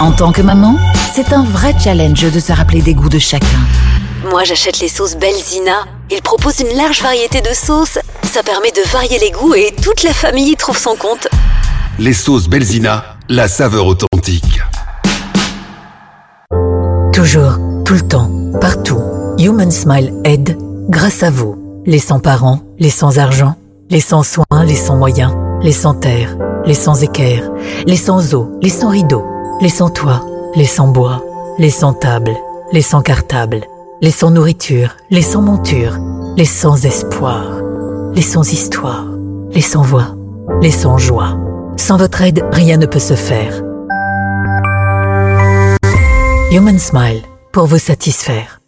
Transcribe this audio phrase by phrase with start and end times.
[0.00, 0.76] En tant que maman,
[1.14, 3.46] c'est un vrai challenge de se rappeler des goûts de chacun.
[4.30, 5.84] Moi, j'achète les sauces Belzina.
[6.10, 7.98] Ils proposent une large variété de sauces.
[8.22, 11.28] Ça permet de varier les goûts et toute la famille y trouve son compte.
[11.98, 14.62] Les sauces Belzina, la saveur authentique.
[17.12, 19.02] Toujours, tout le temps, partout.
[19.38, 20.56] Human Smile aide
[20.88, 21.82] grâce à vous.
[21.84, 23.54] Les sans-parents, les sans-argent,
[23.90, 27.50] les sans-soins, les sans-moyens, les sans-terre, les sans-équerre,
[27.86, 29.26] les sans-eau, les sans-rideaux
[29.60, 31.22] les sans-toit, les sans-bois,
[31.58, 32.34] les sans-table,
[32.72, 33.60] les sans-cartable,
[34.00, 35.98] les sans-nourriture, les sans-monture,
[36.36, 37.60] les sans-espoir,
[38.14, 39.06] les sans-histoire,
[39.52, 40.16] les sans-voix,
[40.62, 41.38] les sans-joie.
[41.76, 43.62] Sans votre aide, rien ne peut se faire.
[46.52, 48.60] Human Smile, pour vous satisfaire.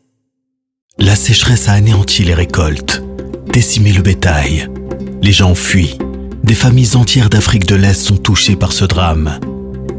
[0.99, 3.03] La sécheresse a anéanti les récoltes,
[3.51, 4.69] décimé le bétail.
[5.23, 5.99] Les gens fuient.
[6.45, 9.39] Des familles entières d'Afrique de l'Est sont touchées par ce drame.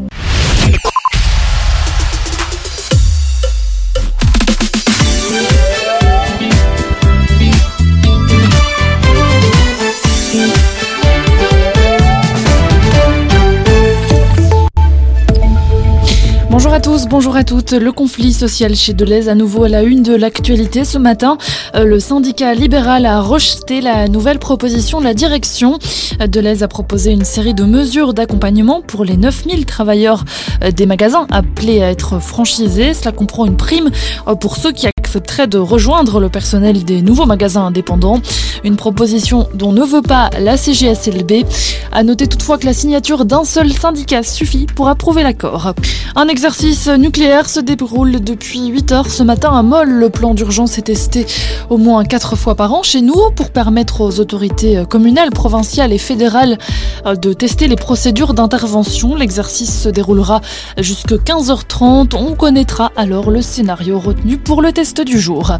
[16.51, 17.72] Bonjour à tous, bonjour à toutes.
[17.72, 21.38] Le conflit social chez Deleuze à nouveau à la une de l'actualité ce matin.
[21.75, 25.79] Euh, le syndicat libéral a rejeté la nouvelle proposition de la direction.
[26.19, 30.25] Deleuze a proposé une série de mesures d'accompagnement pour les 9000 travailleurs
[30.61, 32.94] euh, des magasins appelés à être franchisés.
[32.94, 33.90] Cela comprend une prime
[34.28, 38.22] euh, pour ceux qui accepteraient de rejoindre le personnel des nouveaux magasins indépendants.
[38.63, 41.45] Une proposition dont ne veut pas la CGSLB.
[41.91, 45.73] À noter toutefois que la signature d'un seul syndicat suffit pour approuver l'accord.
[46.16, 49.89] Un exercice nucléaire se déroule depuis 8 heures ce matin à Moll.
[49.89, 51.25] Le plan d'urgence est testé
[51.69, 55.97] au moins 4 fois par an chez nous pour permettre aux autorités communales, provinciales et
[55.97, 56.57] fédérales
[57.05, 59.16] euh, de tester les procédures d'intervention.
[59.16, 60.39] L'exercice se déroulera
[60.78, 62.16] jusqu'à 15h30.
[62.16, 65.53] On connaîtra alors le scénario retenu pour le test du jour.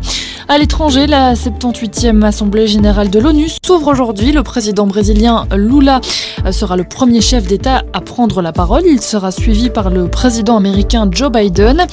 [0.48, 4.32] À l'étranger, la 78e Assemblée générale de l'ONU s'ouvre aujourd'hui.
[4.32, 6.02] Le président brésilien Lula
[6.52, 8.84] sera le premier chef d'État à prendre la parole.
[8.86, 11.86] Il sera suivi par le président américain Joe Biden.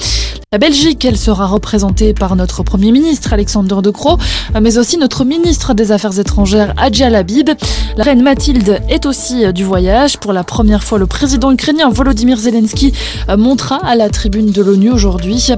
[0.51, 4.17] La Belgique, elle sera représentée par notre Premier ministre Alexander De Croo,
[4.59, 7.51] mais aussi notre ministre des Affaires étrangères Adja Labib.
[7.97, 10.17] La reine Mathilde est aussi du voyage.
[10.17, 12.93] Pour la première fois, le président ukrainien Volodymyr Zelensky
[13.37, 15.49] montera à la tribune de l'ONU aujourd'hui.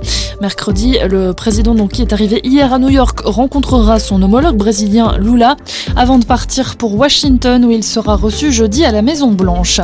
[0.41, 5.55] Mercredi, le président qui est arrivé hier à New York rencontrera son homologue brésilien Lula
[5.95, 9.81] avant de partir pour Washington où il sera reçu jeudi à la Maison Blanche.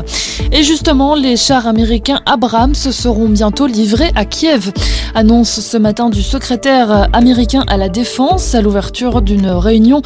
[0.52, 4.72] Et justement, les chars américains Abrams seront bientôt livrés à Kiev.
[5.16, 10.02] Annonce ce matin du secrétaire américain à la défense à l'ouverture d'une réunion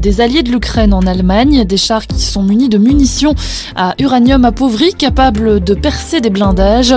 [0.00, 1.64] des alliés de l'Ukraine en Allemagne.
[1.64, 3.34] Des chars qui sont munis de munitions
[3.74, 6.94] à uranium appauvri capables de percer des blindages.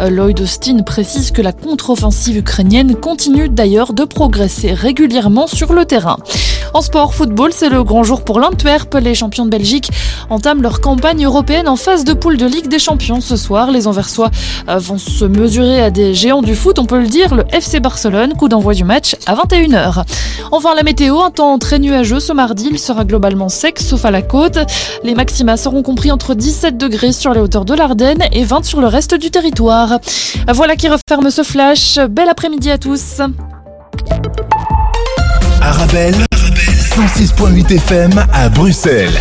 [0.00, 6.16] Lloyd Austin précise que la contre-offensive ukrainienne continue d'ailleurs de progresser régulièrement sur le terrain.
[6.74, 8.94] En sport, football, c'est le grand jour pour l'Antwerp.
[8.94, 9.90] Les champions de Belgique
[10.28, 13.70] entament leur campagne européenne en phase de poule de Ligue des Champions ce soir.
[13.70, 14.30] Les Anversois
[14.66, 18.34] vont se mesurer à des géants du foot, on peut le dire, le FC Barcelone,
[18.34, 20.04] coup d'envoi du match à 21h.
[20.52, 24.10] Enfin, la météo, un temps très nuageux ce mardi, il sera globalement sec, sauf à
[24.10, 24.58] la côte.
[25.02, 28.80] Les maxima seront compris entre 17 degrés sur les hauteurs de l'Ardenne et 20 sur
[28.80, 29.98] le reste du territoire.
[30.52, 31.98] Voilà qui referme ce flash.
[32.10, 33.20] Bel après-midi à tous.
[35.66, 36.14] Arabelle,
[36.94, 39.18] 106.8 FM à Bruxelles.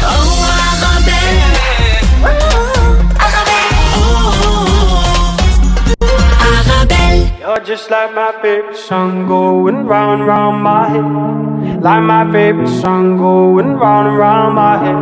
[7.39, 11.81] You're just like my favorite song going round round my head.
[11.81, 15.01] Like my favorite song going round round my head.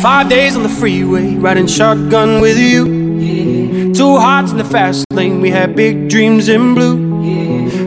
[0.00, 3.92] Five days on the freeway, riding shotgun with you.
[3.92, 7.14] Two hearts in the fast lane, we had big dreams in blue.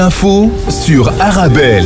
[0.00, 1.84] l'info sur Arabelle.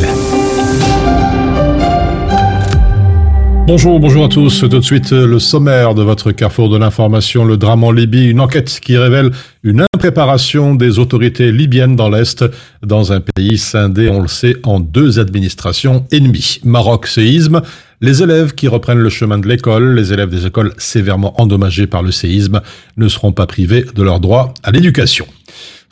[3.67, 4.61] Bonjour, bonjour à tous.
[4.61, 8.39] Tout de suite, le sommaire de votre carrefour de l'information, le drame en Libye, une
[8.39, 9.33] enquête qui révèle
[9.65, 12.45] une impréparation des autorités libyennes dans l'Est,
[12.85, 16.61] dans un pays scindé, on le sait, en deux administrations ennemies.
[16.63, 17.63] Maroc, séisme.
[18.01, 22.05] Les élèves qui reprennent le chemin de l'école, les élèves des écoles sévèrement endommagés par
[22.05, 22.61] le séisme,
[22.97, 25.27] ne seront pas privés de leur droit à l'éducation.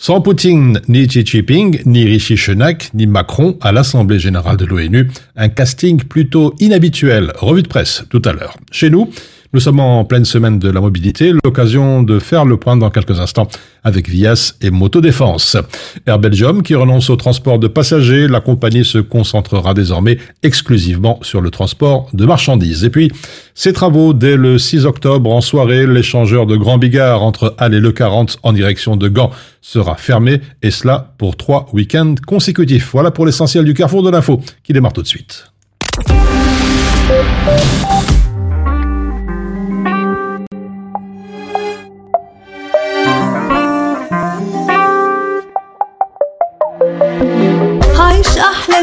[0.05, 5.09] Sans Poutine, ni Xi Jinping, ni Rishi Sunak, ni Macron à l'Assemblée générale de l'ONU,
[5.37, 7.33] un casting plutôt inhabituel.
[7.37, 8.57] Revue de presse tout à l'heure.
[8.73, 9.11] Chez nous,
[9.53, 13.21] nous sommes en pleine semaine de la mobilité, l'occasion de faire le point dans quelques
[13.21, 13.49] instants
[13.85, 15.59] avec Vias et Motodéfense.
[16.07, 21.43] Air Belgium qui renonce au transport de passagers, la compagnie se concentrera désormais exclusivement sur
[21.43, 22.85] le transport de marchandises.
[22.85, 23.11] Et puis,
[23.55, 27.81] ces travaux dès le 6 octobre en soirée, l'échangeur de Grand Bigard entre Halle et
[27.81, 29.31] Le 40 en direction de Gand
[29.61, 32.91] sera fermé et cela pour trois week-ends consécutifs.
[32.93, 35.53] Voilà pour l'essentiel du carrefour de l'info qui démarre tout de suite.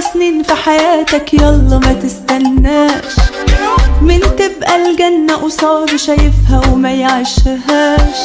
[0.01, 3.13] سنين في حياتك يلا ما تستناش.
[4.01, 8.19] من تبقى الجنة قصاده شايفها وما يعيشهاش.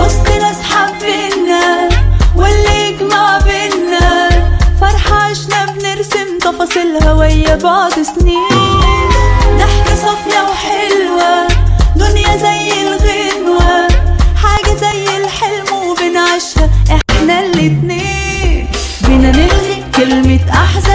[0.00, 1.88] وسط ناس حابينا
[2.36, 4.28] واللي يجمع بينا.
[4.80, 8.80] فرحة عشنا بنرسم تفاصيلها ويا بعض سنين.
[9.58, 11.48] ضحكة صافية وحلوة
[11.96, 13.88] دنيا زي الغنوة.
[14.36, 18.68] حاجة زي الحلم وبنعيشها إحنا الاتنين.
[19.06, 20.91] بينا نلغي كلمة أحزن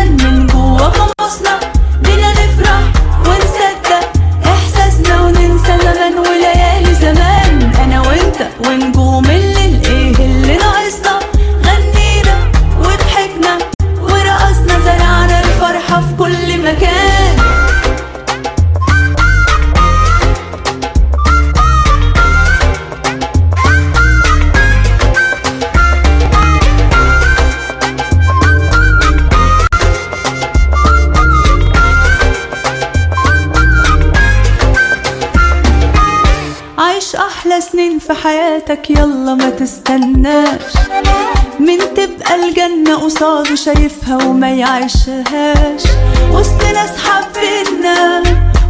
[42.98, 45.84] قصاده شايفها وما يعيشهاش.
[46.32, 48.24] وسط ناس حبينا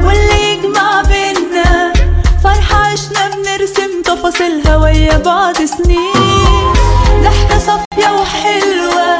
[0.03, 1.93] واللي يجمع بينا
[2.43, 6.73] فرحة عشنا بنرسم تفاصيلها ويا بعض سنين.
[7.23, 9.17] ضحكة صافية وحلوة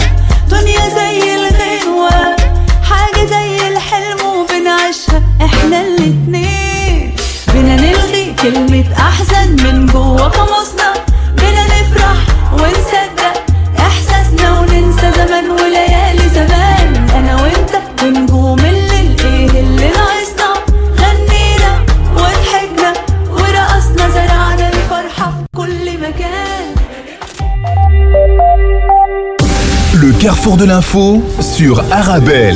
[0.51, 2.35] دنيا زي الغنوة.
[2.89, 7.15] حاجة زي الحلم وبنعيشها إحنا الاتنين.
[7.53, 9.36] بينا نلغي كلمة أحزان
[30.55, 32.55] de l'info sur Arabelle.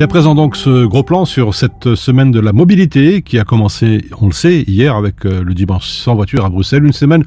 [0.00, 3.44] Et à présent donc ce gros plan sur cette semaine de la mobilité qui a
[3.44, 7.24] commencé, on le sait, hier avec euh, le dimanche sans voiture à Bruxelles, une semaine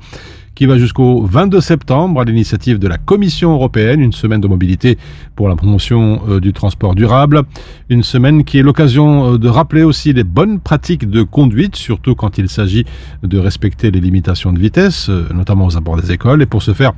[0.55, 4.97] qui va jusqu'au 22 septembre à l'initiative de la Commission européenne, une semaine de mobilité
[5.35, 7.43] pour la promotion euh, du transport durable,
[7.89, 12.15] une semaine qui est l'occasion euh, de rappeler aussi les bonnes pratiques de conduite, surtout
[12.15, 12.85] quand il s'agit
[13.23, 16.41] de respecter les limitations de vitesse, euh, notamment aux abords des écoles.
[16.41, 16.91] Et pour ce faire,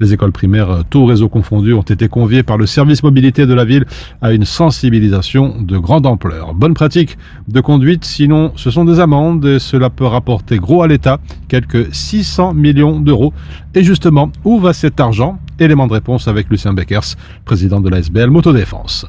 [0.00, 3.64] les écoles primaires, tout réseau confondu, ont été conviées par le service mobilité de la
[3.64, 3.86] ville
[4.22, 6.54] à une sensibilisation de grande ampleur.
[6.54, 10.88] Bonne pratique de conduite, sinon ce sont des amendes et cela peut rapporter gros à
[10.88, 13.32] l'État, quelques 600 millions d'euros.
[13.74, 15.38] Et justement, où va cet argent?
[15.58, 19.06] Élément de réponse avec Lucien Beckers, président de la SBL Motodéfense.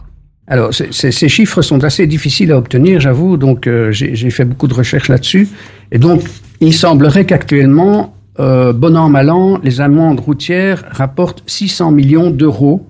[0.47, 4.73] Alors, ces chiffres sont assez difficiles à obtenir, j'avoue, donc euh, j'ai fait beaucoup de
[4.73, 5.47] recherches là-dessus.
[5.93, 6.23] Et donc,
[6.59, 12.85] il semblerait qu'actuellement, euh, bon an, mal an, les amendes routières rapportent 600 millions d'euros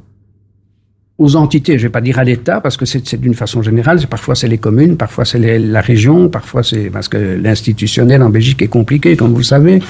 [1.22, 1.78] aux entités.
[1.78, 4.00] Je vais pas dire à l'État, parce que c'est d'une façon générale.
[4.10, 8.62] Parfois, c'est les communes, parfois, c'est la région, parfois, c'est parce que l'institutionnel en Belgique
[8.64, 9.84] est compliqué, comme vous le savez.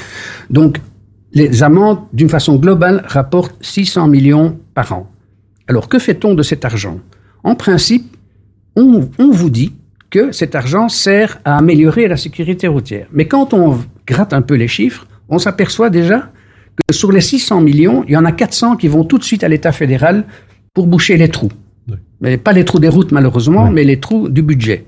[0.50, 0.78] Donc,
[1.34, 5.10] les amendes, d'une façon globale, rapportent 600 millions par an.
[5.68, 7.00] Alors, que fait-on de cet argent?
[7.44, 8.18] En principe,
[8.76, 9.74] on, on vous dit
[10.10, 13.08] que cet argent sert à améliorer la sécurité routière.
[13.14, 16.30] Mais quand on gratte un peu les chiffres, on s'aperçoit déjà
[16.76, 19.44] que sur les 600 millions, il y en a 400 qui vont tout de suite
[19.44, 20.26] à l'État fédéral
[20.74, 21.52] pour boucher les trous.
[22.20, 24.86] Mais pas les trous des routes, malheureusement, mais les trous du budget.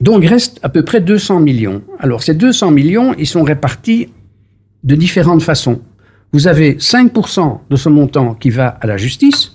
[0.00, 1.82] Donc, il reste à peu près 200 millions.
[1.98, 4.08] Alors, ces 200 millions, ils sont répartis
[4.84, 5.80] de différentes façons.
[6.32, 9.52] Vous avez 5% de ce montant qui va à la justice,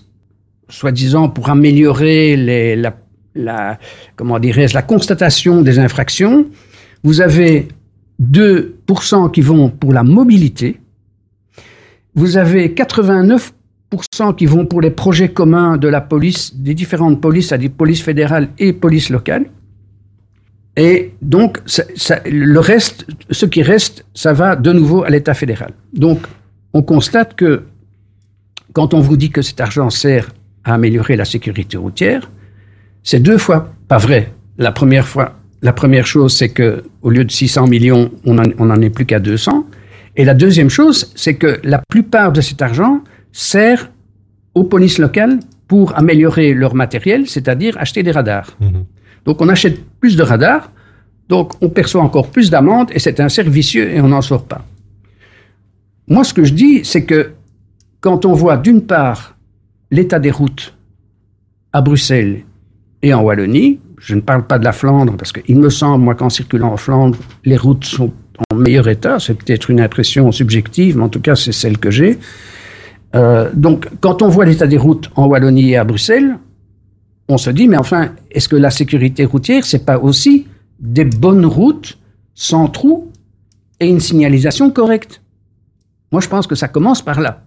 [0.69, 2.35] soi-disant pour améliorer
[3.35, 3.79] la,
[4.87, 6.47] constatation des infractions.
[7.03, 7.67] Vous avez
[8.21, 10.79] 2% qui vont pour la mobilité.
[12.15, 17.49] Vous avez 89% qui vont pour les projets communs de la police, des différentes polices,
[17.49, 19.45] c'est-à-dire police fédérale et police locale.
[20.75, 21.59] Et donc,
[22.25, 25.71] le reste, ce qui reste, ça va de nouveau à l'État fédéral.
[25.93, 26.19] Donc,
[26.73, 27.63] on constate que
[28.73, 30.29] quand on vous dit que cet argent sert
[30.63, 32.31] à améliorer la sécurité routière,
[33.03, 34.33] c'est deux fois pas vrai.
[34.57, 38.43] La première fois, la première chose, c'est que au lieu de 600 millions, on en,
[38.57, 39.67] on en est plus qu'à 200.
[40.15, 43.91] Et la deuxième chose, c'est que la plupart de cet argent sert
[44.55, 48.57] aux polices locales pour améliorer leur matériel, c'est-à-dire acheter des radars.
[49.25, 50.71] Donc on achète plus de radars,
[51.29, 54.45] donc on perçoit encore plus d'amendes et c'est un cercle vicieux et on n'en sort
[54.45, 54.65] pas.
[56.07, 57.31] Moi, ce que je dis, c'est que
[58.01, 59.37] quand on voit d'une part
[59.89, 60.75] l'état des routes
[61.71, 62.43] à Bruxelles
[63.01, 66.13] et en Wallonie, je ne parle pas de la Flandre parce qu'il me semble, moi,
[66.15, 68.11] qu'en circulant en Flandre, les routes sont
[68.51, 69.19] en meilleur état.
[69.19, 72.19] C'est peut-être une impression subjective, mais en tout cas, c'est celle que j'ai.
[73.15, 76.37] Euh, donc, quand on voit l'état des routes en Wallonie et à Bruxelles,
[77.29, 80.47] on se dit, mais enfin, est-ce que la sécurité routière, c'est pas aussi
[80.79, 81.97] des bonnes routes
[82.35, 83.11] sans trous
[83.79, 85.21] et une signalisation correcte?
[86.11, 87.43] Moi, je pense que ça commence par là.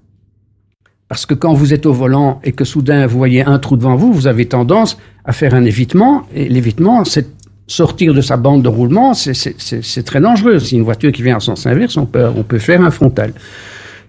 [1.08, 3.94] Parce que quand vous êtes au volant et que soudain vous voyez un trou devant
[3.94, 6.26] vous, vous avez tendance à faire un évitement.
[6.34, 7.28] Et l'évitement, c'est
[7.68, 10.58] sortir de sa bande de roulement, c'est- très dangereux.
[10.58, 13.32] Si une voiture qui vient en sens inverse, on peut faire un frontal.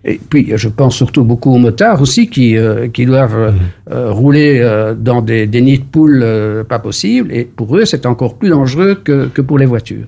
[0.04, 3.52] Et puis, je pense surtout beaucoup aux motards aussi qui, euh, doivent euh,
[3.92, 6.26] euh, rouler dans des, des nids de poules
[6.68, 7.32] pas possibles.
[7.32, 10.08] Et pour eux, c'est encore plus dangereux que, pour les voitures.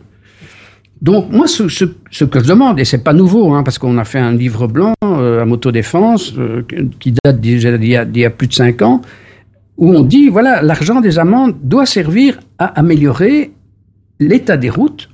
[1.01, 4.19] Donc, moi, ce, que je demande, et c'est pas nouveau, hein, parce qu'on a fait
[4.19, 6.33] un livre blanc à Motodéfense
[6.99, 9.01] qui date d'il y, y a plus de cinq ans,
[9.77, 13.51] où on dit, voilà, l'argent des amendes doit servir à améliorer
[14.19, 15.09] l'état des routes,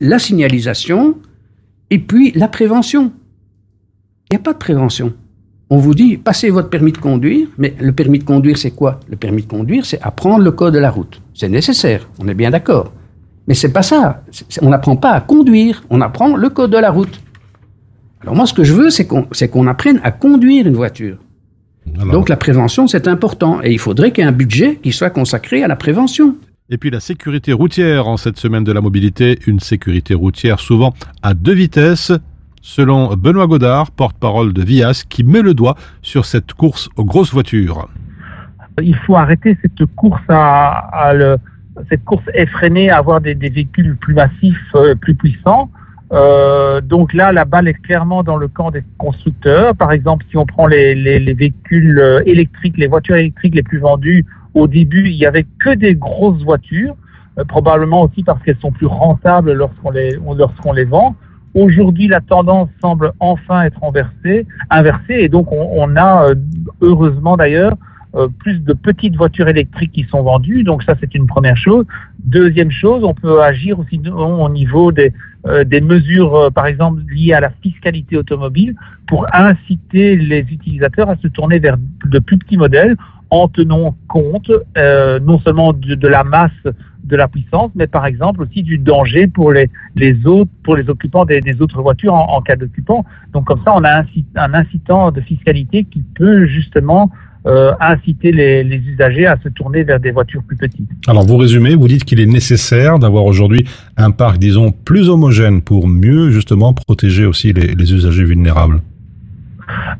[0.00, 1.16] la signalisation,
[1.88, 3.12] et puis la prévention.
[4.32, 5.12] Il n'y a pas de prévention.
[5.68, 8.98] On vous dit, passez votre permis de conduire, mais le permis de conduire, c'est quoi?
[9.06, 11.20] Le permis de conduire, c'est apprendre le code de la route.
[11.34, 12.94] C'est nécessaire, on est bien d'accord.
[13.46, 14.22] Mais c'est pas ça.
[14.62, 17.20] On n'apprend pas à conduire, on apprend le code de la route.
[18.22, 21.18] Alors moi, ce que je veux, c'est qu'on c'est qu'on apprenne à conduire une voiture.
[22.10, 23.60] Donc la prévention, c'est important.
[23.62, 26.36] Et il faudrait qu'il y ait un budget qui soit consacré à la prévention.
[26.70, 30.94] Et puis la sécurité routière en cette semaine de la mobilité, une sécurité routière souvent
[31.22, 32.12] à deux vitesses,
[32.62, 37.32] selon Benoît Godard, porte-parole de Vias, qui met le doigt sur cette course aux grosses
[37.32, 37.88] voitures.
[38.80, 41.12] Il faut arrêter cette course à,
[41.90, 45.70] cette course effrénée à avoir des, véhicules plus massifs, euh, plus puissants.
[46.12, 49.74] Euh, donc là, la balle est clairement dans le camp des constructeurs.
[49.74, 53.62] Par exemple, si on prend les, les, les véhicules euh, électriques, les voitures électriques les
[53.62, 56.94] plus vendues, au début, il y avait que des grosses voitures,
[57.48, 61.16] probablement aussi parce qu'elles sont plus rentables lorsqu'on les, lorsqu'on les vend.
[61.54, 66.34] Aujourd'hui, la tendance semble enfin être inversée, inversée et donc on, a, euh,
[66.80, 67.76] heureusement d'ailleurs,
[68.14, 70.64] euh, plus de petites voitures électriques qui sont vendues.
[70.64, 71.84] Donc ça, c'est une première chose.
[72.24, 75.12] Deuxième chose, on peut agir aussi au niveau des,
[75.46, 78.74] euh, mesures, par exemple, liées à la fiscalité automobile
[79.06, 82.96] pour inciter les utilisateurs à se tourner vers de plus petits modèles
[83.32, 86.50] en tenant compte euh, non seulement de, la masse
[87.02, 89.70] de la puissance, mais par exemple aussi du danger pour les,
[90.26, 93.06] autres, pour les occupants des, autres voitures en, cas d'occupant.
[93.32, 97.10] Donc comme ça, on a un, incit- un incitant de fiscalité qui peut justement
[97.46, 100.90] euh, inciter les, usagers à se tourner vers des voitures plus petites.
[101.08, 103.64] Alors vous résumez, vous dites qu'il est nécessaire d'avoir aujourd'hui
[103.96, 108.82] un parc, disons, plus homogène pour mieux justement protéger aussi les usagers vulnérables.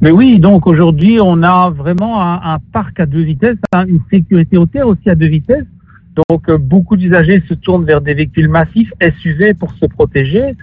[0.00, 4.00] Mais oui, donc aujourd'hui, on a vraiment un, un parc à deux vitesses, hein, une
[4.10, 5.66] sécurité routière aussi à deux vitesses.
[6.28, 10.54] Donc euh, beaucoup d'usagers se tournent vers des véhicules massifs SUV pour se protéger,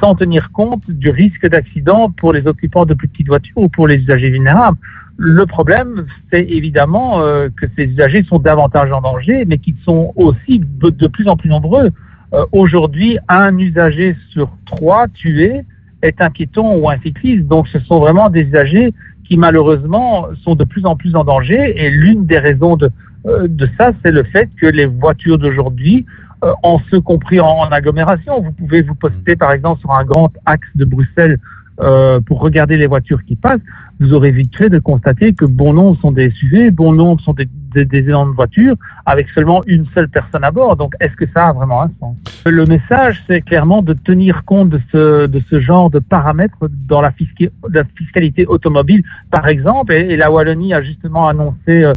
[0.00, 3.88] sans tenir compte du risque d'accident pour les occupants de plus petites voitures ou pour
[3.88, 4.78] les usagers vulnérables.
[5.16, 10.12] Le problème, c'est évidemment euh, que ces usagers sont davantage en danger, mais qu'ils sont
[10.16, 11.90] aussi de, de plus en plus nombreux.
[12.32, 15.64] Euh, Aujourd'hui, un usager sur trois tué
[16.02, 17.46] est un piéton ou un cycliste.
[17.46, 18.92] Donc, ce sont vraiment des usagers
[19.24, 21.74] qui, malheureusement, sont de plus en plus en danger.
[21.76, 22.90] Et l'une des raisons de,
[23.26, 26.04] euh, ça, c'est le fait que les voitures d'aujourd'hui,
[26.44, 30.04] euh, en ce compris en, en agglomération, vous pouvez vous poster, par exemple, sur un
[30.04, 31.38] grand axe de Bruxelles
[31.80, 33.60] euh, pour regarder les voitures qui passent,
[33.98, 37.32] vous aurez vite fait de constater que bon nombre sont des SUV, bon nombre sont
[37.32, 40.76] des, des, des énormes voitures avec seulement une seule personne à bord.
[40.76, 42.16] Donc, est-ce que ça a vraiment un sens?
[42.46, 47.00] Le message, c'est clairement de tenir compte de ce, de ce genre de paramètres dans
[47.00, 49.92] la, fisca- la fiscalité automobile, par exemple.
[49.92, 51.92] Et, et la Wallonie a justement annoncé euh,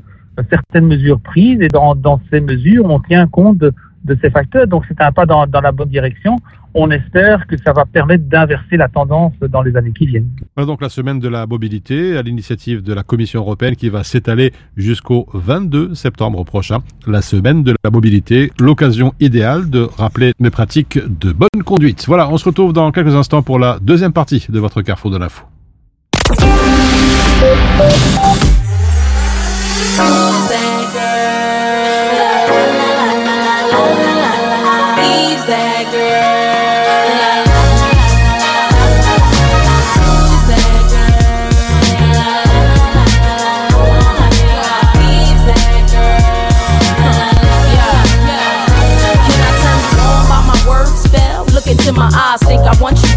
[0.49, 3.73] certaines mesures prises et dans, dans ces mesures, on tient compte de,
[4.05, 4.67] de ces facteurs.
[4.67, 6.37] Donc, c'est un pas dans, dans la bonne direction.
[6.77, 10.29] On espère que ça va permettre d'inverser la tendance dans les années qui viennent.
[10.57, 14.03] Voilà donc la semaine de la mobilité à l'initiative de la Commission européenne qui va
[14.03, 16.79] s'étaler jusqu'au 22 septembre prochain.
[17.07, 22.03] La semaine de la mobilité, l'occasion idéale de rappeler mes pratiques de bonne conduite.
[22.07, 25.17] Voilà, on se retrouve dans quelques instants pour la deuxième partie de votre Carrefour de
[25.17, 25.45] l'info.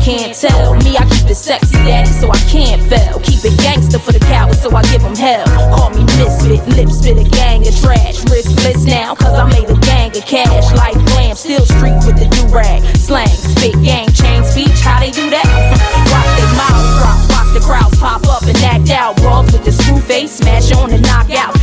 [0.08, 0.74] Can't tell.
[0.80, 3.20] Me, I keep it sexy, daddy, so I can't fail.
[3.20, 5.44] Keep it gangster for the cowards, so I give them hell.
[5.76, 8.24] Call me misfit, lip spit a gang of trash.
[8.32, 10.72] Riskless now, cause I made a gang of cash.
[10.72, 12.80] Like glam, still street with the do rag.
[12.96, 15.44] Slang, spit, gang, chain speech, how they do that?
[16.12, 19.16] Rock they mouth drop, watch the crowds pop up and act out.
[19.20, 21.57] Brawls with the screw face, smash on and knock out.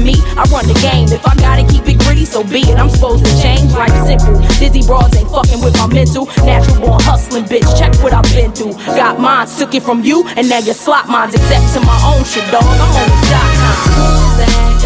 [0.00, 1.12] Me, I run the game.
[1.12, 2.78] If I gotta keep it gritty, so be it.
[2.78, 4.40] I'm supposed to change like simple.
[4.56, 6.24] Dizzy broads ain't fucking with my mental.
[6.46, 7.68] Natural born hustling, bitch.
[7.78, 8.72] Check what I've been through.
[8.96, 11.34] Got mine, took it from you, and now you slot mines.
[11.34, 12.64] Except to my own shit, dog.
[12.64, 14.79] I'm on the dot com.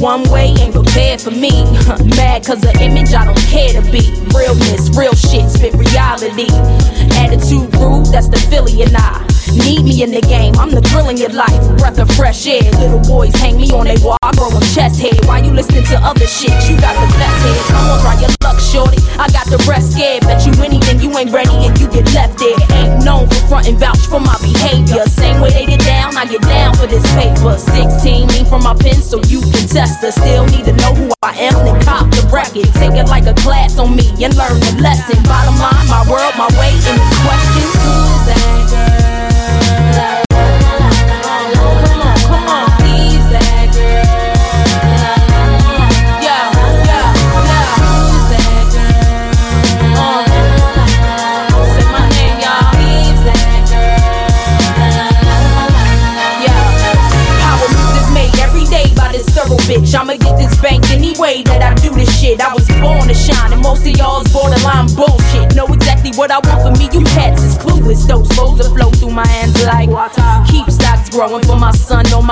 [0.00, 1.50] One way, ain't prepared for me.
[2.16, 4.10] Mad cause the image I don't care to be.
[4.34, 6.48] Realness, real shit, spit reality.
[7.16, 9.29] Attitude rude, that's the Philly and I.
[9.50, 11.58] Need me in the game, I'm the thrill in your life.
[11.78, 14.18] Breath of fresh air, little boys hang me on they wall.
[14.22, 15.14] I grow a chest hair.
[15.26, 16.54] Why you listening to other shit?
[16.70, 17.60] You got the best head.
[17.74, 19.02] Come on, try your luck, shorty.
[19.18, 20.22] I got the rest scared.
[20.22, 22.54] Bet you anything, you ain't ready and you get left there.
[22.78, 25.02] Ain't known for front and vouch for my behavior.
[25.10, 27.58] Same way they get down, I get down for this paper.
[27.58, 30.14] 16, me from my pen, so you can test her.
[30.14, 32.70] Still need to know who I am, then cop the bracket.
[32.78, 35.18] Take it like a class on me and learn the lesson.
[35.26, 37.74] Bottom line, my world, my way, any questions?
[37.82, 38.38] Who's that
[38.70, 38.99] girl?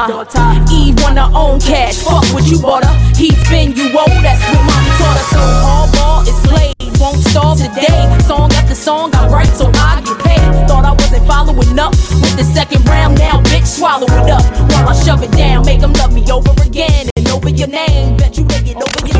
[0.06, 0.66] My.
[0.70, 2.94] Eve wanna own cash, fuck what you bought her.
[3.16, 5.28] He spin you owe, that's what mommy taught us.
[5.34, 8.06] So hardball is played, won't starve today.
[8.26, 10.68] Song after song, I write so I get paid.
[10.68, 14.44] Thought I wasn't following up with the second round, now bitch swallow it up.
[14.70, 18.16] While I shove it down, make them love me over again and over your name.
[18.16, 19.18] Bet you make it over your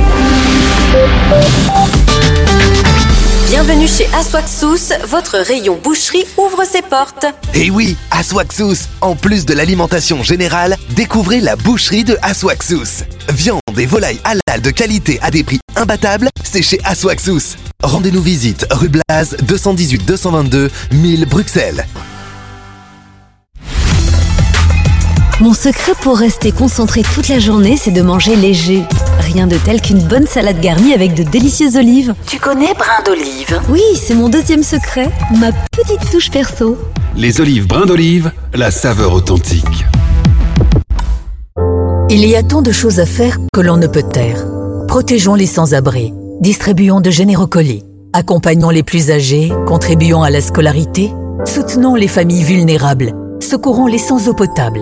[3.48, 7.24] Bienvenue chez Aswaxous, votre rayon boucherie ouvre ses portes.
[7.54, 13.60] Et Eh oui, Aswaxous En plus de l'alimentation générale, découvrez la boucherie de Aswaxous Viande
[13.78, 18.90] et volailles halal de qualité à des prix imbattables, c'est chez Aswaxous Rendez-nous visite rue
[18.90, 21.86] Blaz 218 222 1000 Bruxelles.
[25.40, 28.82] Mon secret pour rester concentré toute la journée, c'est de manger léger.
[29.20, 32.12] Rien de tel qu'une bonne salade garnie avec de délicieuses olives.
[32.26, 33.60] Tu connais brin d'olive?
[33.68, 36.76] Oui, c'est mon deuxième secret, ma petite touche perso.
[37.14, 39.86] Les olives brins d'olive, la saveur authentique.
[42.10, 44.44] Il y a tant de choses à faire que l'on ne peut taire.
[44.88, 51.12] Protégeons les sans-abri, distribuons de généreux colis, accompagnons les plus âgés, contribuons à la scolarité,
[51.44, 54.80] soutenons les familles vulnérables, secourons les sans eau potable,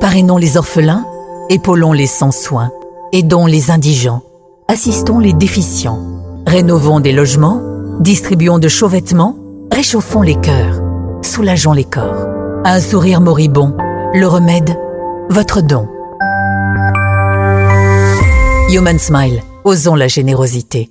[0.00, 1.04] parrainons les orphelins,
[1.48, 2.70] épaulons les sans soins,
[3.12, 4.22] aidons les indigents,
[4.68, 6.00] assistons les déficients,
[6.46, 7.60] rénovons des logements,
[8.00, 9.36] distribuons de chauds vêtements,
[9.72, 10.80] réchauffons les cœurs,
[11.22, 12.26] soulageons les corps.
[12.64, 13.76] Un sourire moribond,
[14.12, 14.76] le remède,
[15.30, 15.86] votre don.
[18.70, 20.90] Human Smile, osons la générosité.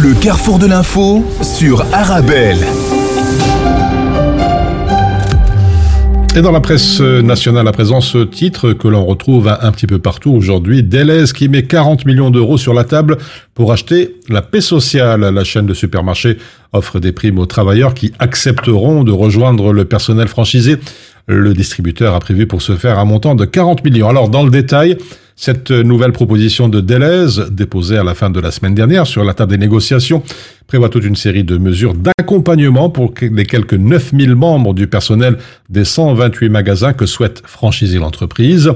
[0.00, 2.58] Le carrefour de l'info sur Arabelle.
[6.36, 9.98] Et dans la presse nationale à présent, ce titre que l'on retrouve un, petit peu
[9.98, 13.18] partout aujourd'hui, Deleuze qui met 40 millions d'euros sur la table
[13.54, 15.20] pour acheter la paix sociale.
[15.20, 16.38] La chaîne de supermarchés
[16.72, 20.76] offre des primes aux travailleurs qui accepteront de rejoindre le personnel franchisé.
[21.26, 24.08] Le distributeur a prévu pour ce faire un montant de 40 millions.
[24.08, 24.96] Alors, dans le détail,
[25.40, 29.34] cette nouvelle proposition de Deleuze, déposée à la fin de la semaine dernière sur la
[29.34, 30.20] table des négociations,
[30.66, 35.84] prévoit toute une série de mesures d'accompagnement pour les quelques 9000 membres du personnel des
[35.84, 38.72] 128 magasins que souhaite franchiser l'entreprise.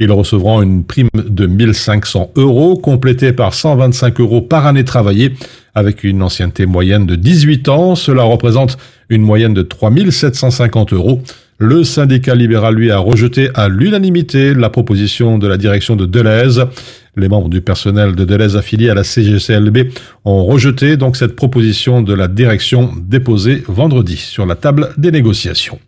[0.00, 5.32] Ils recevront une prime de 1500 euros, complétée par 125 euros par année travaillée,
[5.74, 7.94] avec une ancienneté moyenne de 18 ans.
[7.94, 8.76] Cela représente
[9.08, 11.22] une moyenne de 3750 euros.
[11.64, 16.66] Le syndicat libéral, lui, a rejeté à l'unanimité la proposition de la direction de Deleuze.
[17.14, 19.92] Les membres du personnel de Deleuze affiliés à la CGCLB
[20.24, 25.78] ont rejeté donc cette proposition de la direction déposée vendredi sur la table des négociations.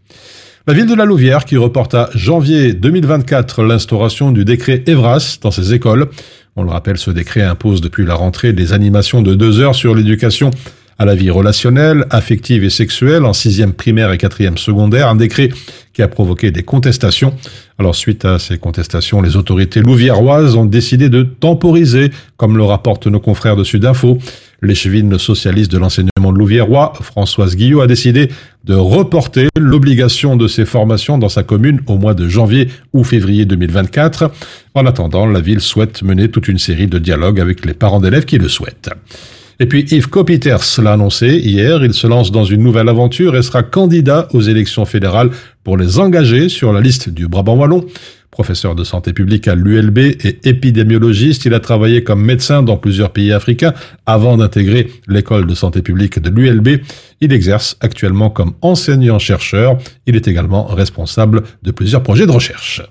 [0.69, 5.51] La ville de la Louvière qui reporte à janvier 2024 l'instauration du décret Evras dans
[5.51, 6.07] ses écoles.
[6.55, 9.97] On le rappelle, ce décret impose depuis la rentrée des animations de deux heures sur
[9.97, 10.53] l'éducation
[10.99, 15.49] à la vie relationnelle, affective et sexuelle en sixième primaire et quatrième secondaire, un décret
[15.93, 17.35] qui a provoqué des contestations.
[17.79, 23.07] Alors suite à ces contestations, les autorités louviéroises ont décidé de temporiser, comme le rapportent
[23.07, 24.19] nos confrères de Sudinfo.
[24.63, 28.31] L'échevine socialiste de l'enseignement de Louviérois, Françoise Guillot, a décidé
[28.65, 33.45] de reporter l'obligation de ces formations dans sa commune au mois de janvier ou février
[33.45, 34.31] 2024.
[34.75, 38.25] En attendant, la ville souhaite mener toute une série de dialogues avec les parents d'élèves
[38.25, 38.91] qui le souhaitent.
[39.61, 43.43] Et puis Yves Copiters l'a annoncé hier, il se lance dans une nouvelle aventure et
[43.43, 45.31] sera candidat aux élections fédérales
[45.63, 47.87] pour les engager sur la liste du Brabant Wallon.
[48.33, 53.11] Professeur de santé publique à l'ULB et épidémiologiste, il a travaillé comme médecin dans plusieurs
[53.11, 53.75] pays africains
[54.07, 56.81] avant d'intégrer l'école de santé publique de l'ULB.
[57.21, 59.79] Il exerce actuellement comme enseignant-chercheur.
[60.09, 62.83] Il est également responsable de plusieurs projets de recherche.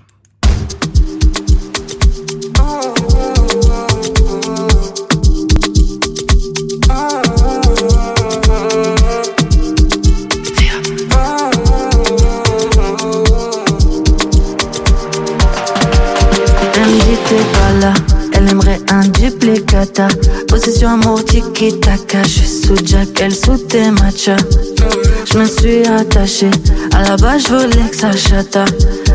[19.52, 20.08] Tata.
[20.48, 22.22] Possession amour tiki taka.
[22.22, 24.38] Je suis sous Jack, elle sous tes matchas.
[25.30, 26.50] Je me suis attachée.
[26.94, 28.64] À la base, je voulais que ça chata.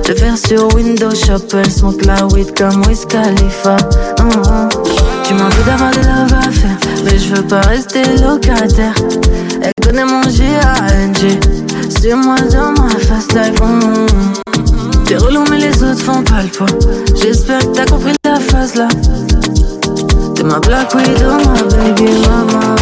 [0.08, 3.78] Le faire sur Windows Shop, elle smoke la weed comme Wiz Khalifa.
[5.24, 8.94] Tu m'en veux d'avoir des love à faire, mais je veux pas rester locataire.
[9.64, 11.40] Elle connaît mon G-A-N-G.
[12.00, 13.60] C'est moi dans ma fast life.
[13.62, 14.08] mhm.
[15.06, 16.68] T'es relou, mais les autres font pas le poids.
[17.20, 18.88] J'espère que t'as compris la phase là.
[20.40, 22.76] T'es ma black widow, ma baby mama.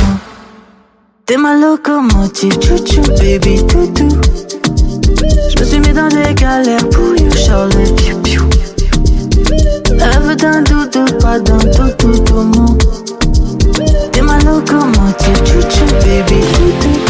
[1.25, 4.09] T'es ma locomotive, chouchou, baby toutou.
[5.49, 8.43] Je me suis mis dans des galères pour you, Charlie, piou piou.
[9.89, 12.77] Elle veut d'un doudou, pas d'un toutou, tout.
[14.11, 17.06] T'es ma locomotive, chouchou, baby toutou.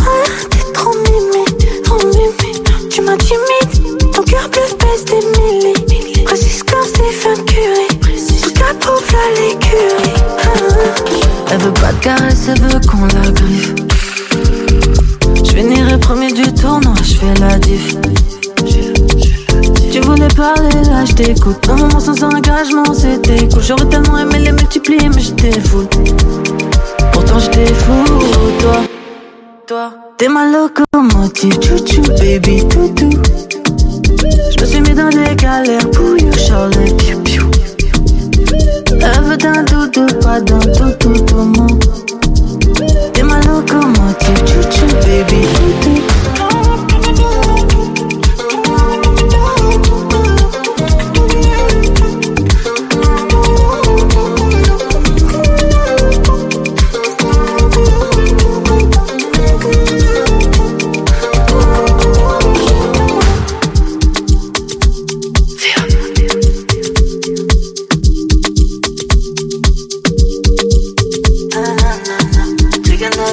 [0.00, 1.44] Ah, t'es trop mimi,
[1.82, 2.88] trop mimi.
[2.90, 6.24] Tu m'intimides, ton cœur bleu pèse des millis.
[6.24, 10.22] Précise comme Stephen Curry, tout cas prouve la l'écurie.
[10.42, 11.50] Ah.
[11.50, 13.74] Elle veut pas de caresse, elle veut qu'on la griffe.
[15.44, 17.96] Je finirai premier du tournoi, je fais la diff.
[19.92, 21.68] Tu voulais parler, là je t'écoute.
[21.68, 23.62] Un moment sans engagement, c'était cool.
[23.62, 25.86] J'aurais tellement aimé les multiplier, mais j'étais fou.
[27.12, 28.04] Pourtant j'étais fou,
[28.60, 28.93] toi.
[29.66, 33.08] T'es ma locomotive, chouchou, baby, toutou.
[34.50, 37.50] Je me suis mis dans des galères pour you, Charlie, piou piou.
[38.90, 41.66] Elle veut d'un doudou, pas d'un toutou, tout mou.
[43.14, 46.13] T'es ma locomotive, chouchou, baby, toutou.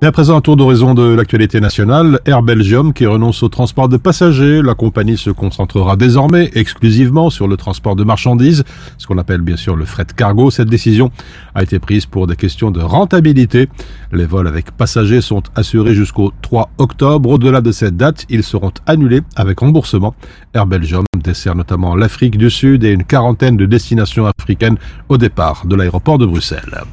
[0.00, 2.20] Et à présent, un tour d'horizon de l'actualité nationale.
[2.24, 4.62] Air Belgium qui renonce au transport de passagers.
[4.62, 8.62] La compagnie se concentrera désormais exclusivement sur le transport de marchandises,
[8.96, 10.52] ce qu'on appelle bien sûr le fret cargo.
[10.52, 11.10] Cette décision
[11.56, 13.68] a été prise pour des questions de rentabilité.
[14.12, 17.30] Les vols avec passagers sont assurés jusqu'au 3 octobre.
[17.30, 20.14] Au-delà de cette date, ils seront annulés avec remboursement.
[20.54, 24.76] Air Belgium dessert notamment l'Afrique du Sud et une quarantaine de destinations africaines
[25.08, 26.84] au départ de l'aéroport de Bruxelles.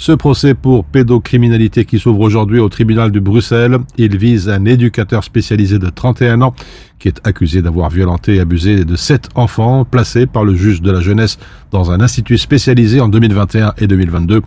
[0.00, 5.24] Ce procès pour pédocriminalité qui s'ouvre aujourd'hui au tribunal de Bruxelles, il vise un éducateur
[5.24, 6.54] spécialisé de 31 ans
[7.00, 10.92] qui est accusé d'avoir violenté et abusé de sept enfants placés par le juge de
[10.92, 11.36] la jeunesse
[11.72, 14.40] dans un institut spécialisé en 2021 et 2022.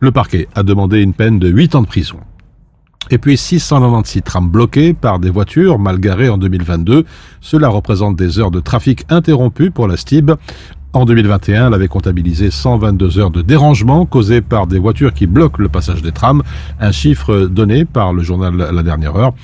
[0.00, 2.18] Le parquet a demandé une peine de 8 ans de prison.
[3.10, 7.06] Et puis 696 trams bloqués par des voitures mal garées en 2022.
[7.40, 10.32] Cela représente des heures de trafic interrompues pour la STIB.
[10.94, 15.62] En 2021, elle avait comptabilisé 122 heures de dérangement causées par des voitures qui bloquent
[15.62, 16.42] le passage des trams,
[16.80, 19.34] un chiffre donné par le journal La Dernière Heure.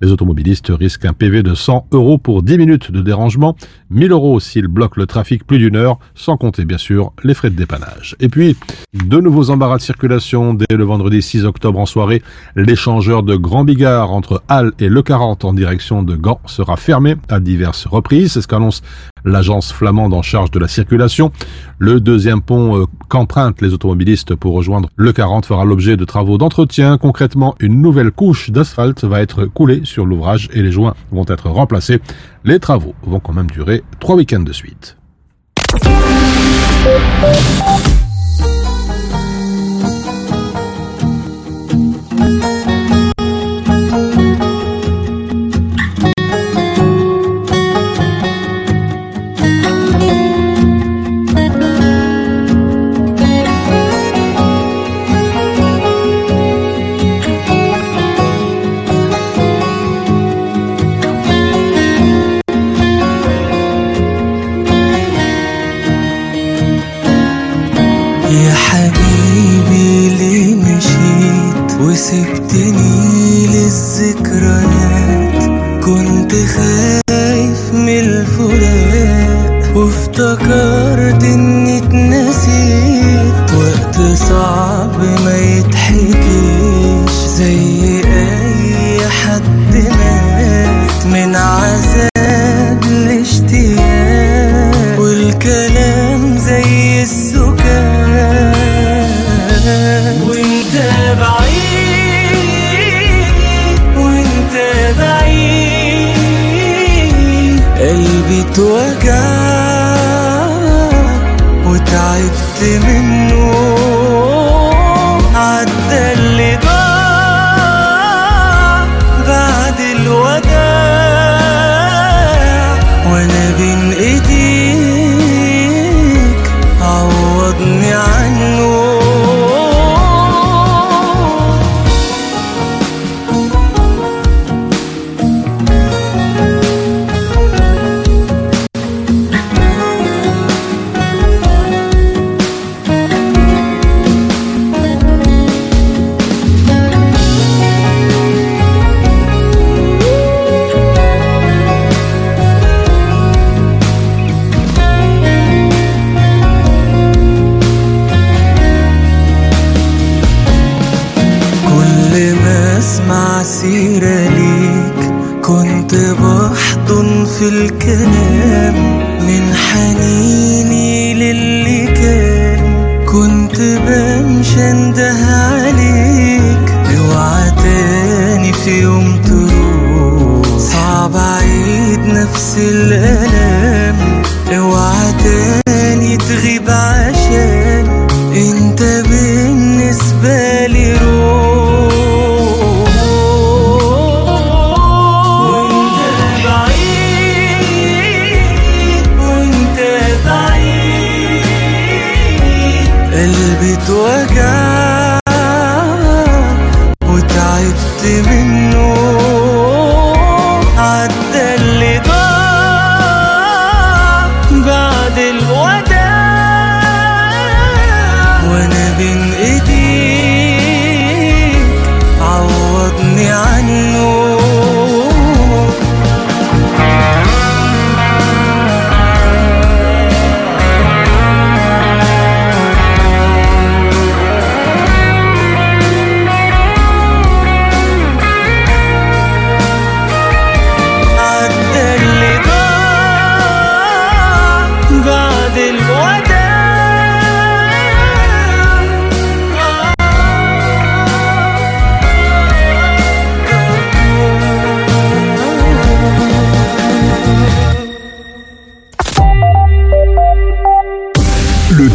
[0.00, 3.56] Les automobilistes risquent un PV de 100 euros pour 10 minutes de dérangement,
[3.90, 7.50] 1000 euros s'ils bloquent le trafic plus d'une heure, sans compter bien sûr les frais
[7.50, 8.16] de dépannage.
[8.18, 8.56] Et puis,
[8.94, 12.22] de nouveaux embarras de circulation dès le vendredi 6 octobre en soirée.
[12.56, 17.14] L'échangeur de Grand Bigard entre Halle et Le 40 en direction de Gand sera fermé
[17.28, 18.32] à diverses reprises.
[18.32, 18.82] C'est ce qu'annonce
[19.24, 21.32] l'agence flamande en charge de la circulation.
[21.78, 26.38] Le deuxième pont euh, qu'empruntent les automobilistes pour rejoindre le 40 fera l'objet de travaux
[26.38, 26.98] d'entretien.
[26.98, 31.48] Concrètement, une nouvelle couche d'asphalte va être coulée sur l'ouvrage et les joints vont être
[31.48, 32.00] remplacés.
[32.44, 34.96] Les travaux vont quand même durer trois week-ends de suite.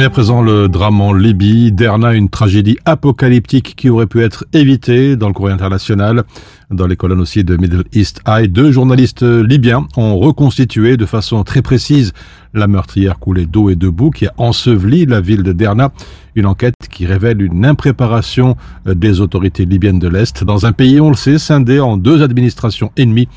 [0.00, 4.44] Et à présent, le drame en Libye, Derna, une tragédie apocalyptique qui aurait pu être
[4.52, 6.22] évitée dans le courrier international.
[6.70, 11.42] Dans les colonnes aussi de Middle East Eye, deux journalistes libyens ont reconstitué de façon
[11.42, 12.12] très précise
[12.54, 15.90] la meurtrière coulée d'eau et de boue qui a enseveli la ville de Derna.
[16.36, 18.56] Une enquête qui révèle une impréparation
[18.86, 22.92] des autorités libyennes de l'Est dans un pays, on le sait, scindé en deux administrations
[22.96, 23.28] ennemies.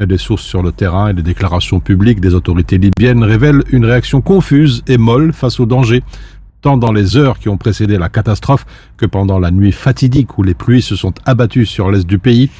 [0.00, 4.20] Des sources sur le terrain et des déclarations publiques des autorités libyennes révèlent une réaction
[4.20, 6.02] confuse et molle face au danger,
[6.62, 8.66] tant dans les heures qui ont précédé la catastrophe
[8.96, 12.50] que pendant la nuit fatidique où les pluies se sont abattues sur l'est du pays.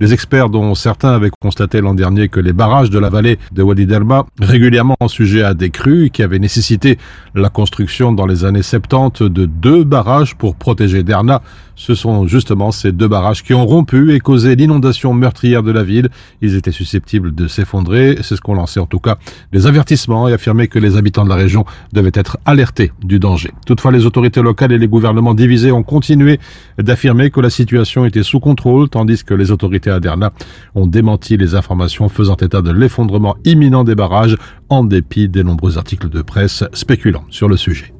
[0.00, 3.62] Les experts, dont certains avaient constaté l'an dernier que les barrages de la vallée de
[3.64, 6.98] Wadi Delma, régulièrement sujets à des crues qui avaient nécessité
[7.34, 11.42] la construction dans les années 70 de deux barrages pour protéger Derna,
[11.78, 15.84] ce sont justement ces deux barrages qui ont rompu et causé l'inondation meurtrière de la
[15.84, 16.08] ville.
[16.42, 18.18] Ils étaient susceptibles de s'effondrer.
[18.22, 19.16] C'est ce qu'ont lancé en tout cas
[19.52, 23.52] des avertissements et affirmé que les habitants de la région devaient être alertés du danger.
[23.64, 26.40] Toutefois, les autorités locales et les gouvernements divisés ont continué
[26.78, 30.32] d'affirmer que la situation était sous contrôle, tandis que les autorités à Derna
[30.74, 34.36] ont démenti les informations faisant état de l'effondrement imminent des barrages,
[34.68, 37.94] en dépit des nombreux articles de presse spéculant sur le sujet.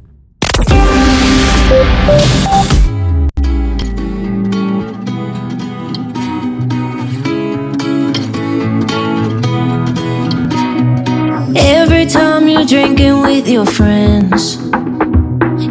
[12.08, 14.56] time you're drinking with your friends.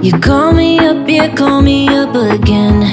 [0.06, 2.84] You call me up, you call me up again.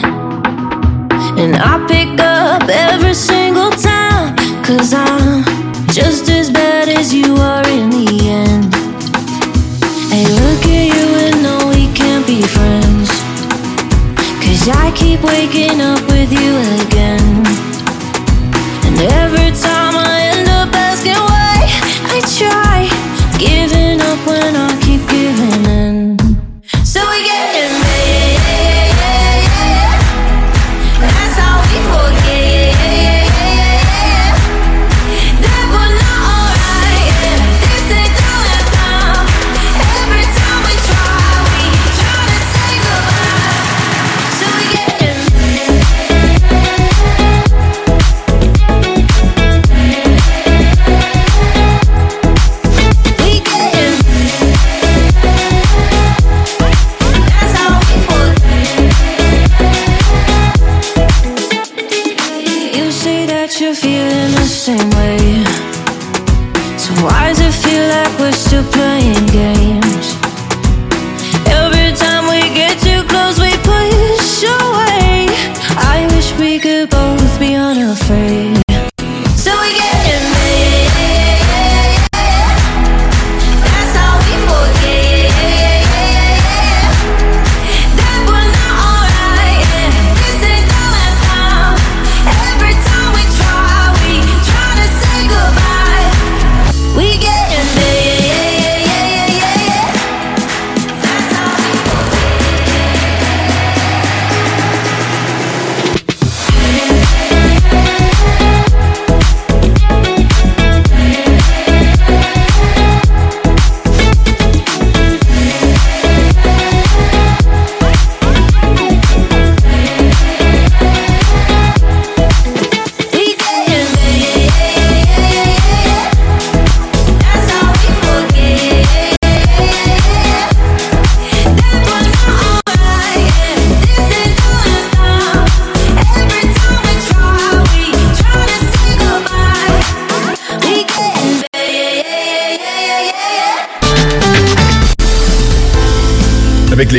[1.38, 4.34] And I pick up every single time,
[4.64, 5.44] cause I'm
[5.92, 8.74] just as bad as you are in the end.
[10.10, 13.10] Hey, look at you and know we can't be friends.
[14.42, 16.93] Cause I keep waking up with you again.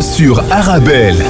[0.00, 1.24] sur Arabelle.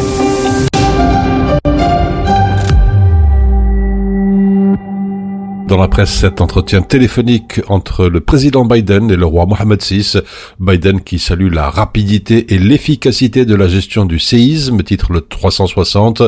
[5.67, 10.19] Dans la presse, cet entretien téléphonique entre le président Biden et le roi Mohammed VI.
[10.61, 16.23] Biden qui salue la rapidité et l'efficacité de la gestion du séisme, titre le 360.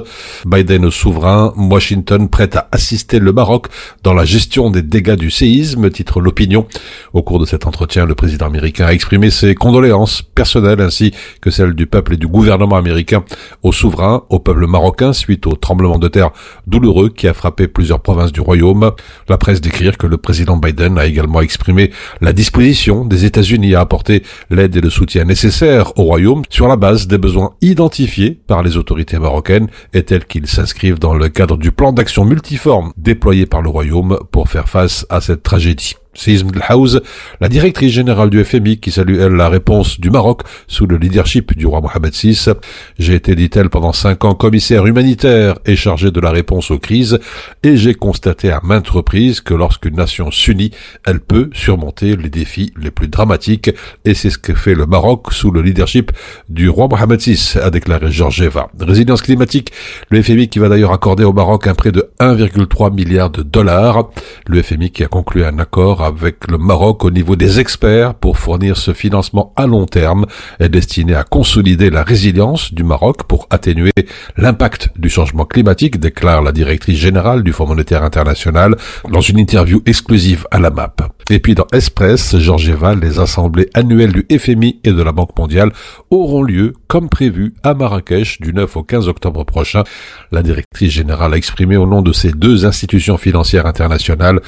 [0.47, 3.66] Biden au souverain, Washington prête à assister le Maroc
[4.03, 6.66] dans la gestion des dégâts du séisme, titre l'opinion.
[7.12, 11.12] Au cours de cet entretien, le président américain a exprimé ses condoléances personnelles ainsi
[11.43, 13.22] que celles du peuple et du gouvernement américain
[13.62, 16.30] au souverain, au peuple marocain suite au tremblement de terre
[16.66, 18.93] douloureux qui a frappé plusieurs provinces du royaume.
[19.29, 23.81] La presse décrire que le président Biden a également exprimé la disposition des États-Unis à
[23.81, 28.62] apporter l'aide et le soutien nécessaires au royaume sur la base des besoins identifiés par
[28.62, 33.47] les autorités marocaines et tels qu'ils s'inscrivent dans le cadre du plan d'action multiforme déployé
[33.47, 35.95] par le royaume pour faire face à cette tragédie.
[36.17, 37.01] Seism House,
[37.41, 41.57] la directrice générale du FMI qui salue elle la réponse du Maroc sous le leadership
[41.57, 42.53] du roi Mohamed VI.
[42.99, 47.19] J'ai été, dit-elle, pendant cinq ans commissaire humanitaire et chargé de la réponse aux crises
[47.62, 50.71] et j'ai constaté à maintes reprises que lorsqu'une nation s'unit,
[51.05, 53.71] elle peut surmonter les défis les plus dramatiques
[54.05, 56.12] et c'est ce que fait le Maroc sous le leadership
[56.49, 58.69] du roi Mohamed VI, a déclaré Georgieva.
[58.79, 59.73] Résilience climatique,
[60.11, 64.11] le FMI qui va d'ailleurs accorder au Maroc un prêt de 1,3 milliard de dollars.
[64.47, 68.38] Le FMI qui a conclu un accord avec le Maroc au niveau des experts pour
[68.38, 70.26] fournir ce financement à long terme
[70.61, 73.92] est destiné à consolider la résilience du Maroc pour atténuer
[74.36, 78.76] l'impact du changement climatique, déclare la directrice générale du Fonds monétaire international
[79.11, 81.16] dans une interview exclusive à la MAP.
[81.29, 85.72] Et puis dans Express, Georgieva, les assemblées annuelles du FMI et de la Banque mondiale
[86.11, 89.83] auront lieu, comme prévu, à Marrakech du 9 au 15 octobre prochain.
[90.31, 94.41] La directrice générale a exprimé au nom de ces deux institutions financières internationales,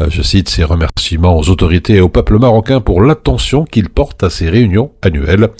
[0.00, 4.22] euh, je cite, ses remerciements aux autorités et au peuple marocain pour l'attention qu'ils portent
[4.22, 5.50] à ces réunions annuelles.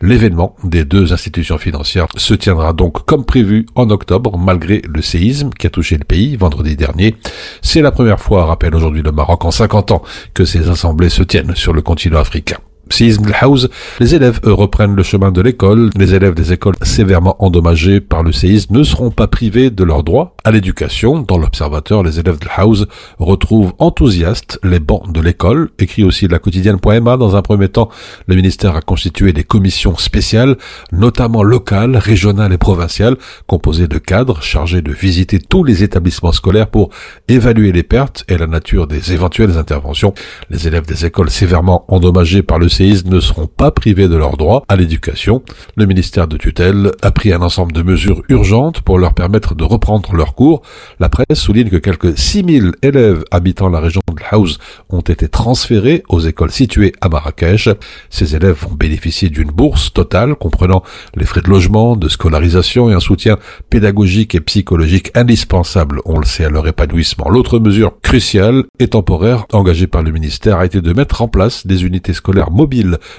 [0.00, 5.50] L'événement des deux institutions financières se tiendra donc comme prévu en octobre, malgré le séisme
[5.50, 7.16] qui a touché le pays vendredi dernier.
[7.60, 10.02] C'est la première fois, rappelle aujourd'hui le Maroc en 50 ans,
[10.34, 12.58] que ces assemblées se tiennent sur le continent africain.
[12.90, 13.68] Séisme de House,
[14.00, 15.90] les élèves eux, reprennent le chemin de l'école.
[15.96, 20.02] Les élèves des écoles sévèrement endommagées par le séisme ne seront pas privés de leurs
[20.02, 21.20] droits à l'éducation.
[21.20, 22.86] Dans l'Observateur, les élèves de House
[23.18, 25.70] retrouvent enthousiastes les bancs de l'école.
[25.78, 27.88] Écrit aussi la quotidienne.ma, dans un premier temps,
[28.26, 30.58] le ministère a constitué des commissions spéciales,
[30.92, 33.16] notamment locales, régionales et provinciales,
[33.46, 36.90] composées de cadres chargés de visiter tous les établissements scolaires pour
[37.28, 40.12] évaluer les pertes et la nature des éventuelles interventions.
[40.50, 44.36] Les élèves des écoles sévèrement endommagées par le séisme ne seront pas privés de leurs
[44.36, 45.42] droits à l'éducation.
[45.76, 49.62] Le ministère de tutelle a pris un ensemble de mesures urgentes pour leur permettre de
[49.62, 50.62] reprendre leurs cours.
[50.98, 54.58] La presse souligne que quelques 6000 élèves habitant la région de House
[54.90, 57.68] ont été transférés aux écoles situées à Marrakech.
[58.10, 60.82] Ces élèves vont bénéficier d'une bourse totale comprenant
[61.14, 63.38] les frais de logement, de scolarisation et un soutien
[63.70, 67.28] pédagogique et psychologique indispensable, on le sait, à leur épanouissement.
[67.28, 71.66] L'autre mesure cruciale et temporaire engagée par le ministère a été de mettre en place
[71.66, 72.50] des unités scolaires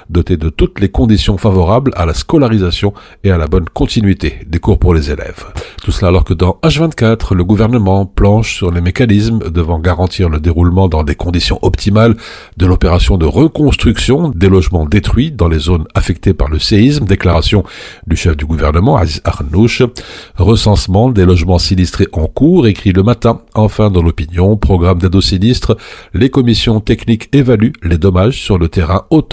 [0.10, 4.60] dotés de toutes les conditions favorables à la scolarisation et à la bonne continuité des
[4.60, 5.46] cours pour les élèves.
[5.84, 10.40] Tout cela alors que dans H24, le gouvernement planche sur les mécanismes devant garantir le
[10.40, 12.16] déroulement dans des conditions optimales
[12.58, 17.06] de l'opération de reconstruction des logements détruits dans les zones affectées par le séisme.
[17.06, 17.64] Déclaration
[18.08, 19.84] du chef du gouvernement, Aziz Arnouch.
[20.38, 23.42] Recensement des logements sinistrés en cours, écrit le matin.
[23.54, 25.76] Enfin, dans l'opinion, programme d'aide aux sinistres,
[26.14, 29.33] les commissions techniques évaluent les dommages sur le terrain autant